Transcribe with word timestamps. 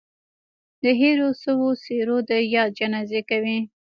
د 0.83 0.85
هېرو 1.01 1.29
سوو 1.43 1.69
څهرو 1.83 2.17
د 2.29 2.31
ياد 2.55 2.69
جنازې 2.79 3.21
کوي 3.29 3.59